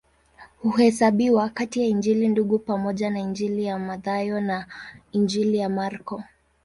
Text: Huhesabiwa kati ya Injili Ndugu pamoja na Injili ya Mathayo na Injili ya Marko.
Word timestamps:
Huhesabiwa 0.61 1.49
kati 1.49 1.81
ya 1.81 1.87
Injili 1.87 2.27
Ndugu 2.27 2.59
pamoja 2.59 3.09
na 3.09 3.19
Injili 3.19 3.63
ya 3.65 3.79
Mathayo 3.79 4.41
na 4.41 4.67
Injili 5.11 5.57
ya 5.57 5.69
Marko. 5.69 6.23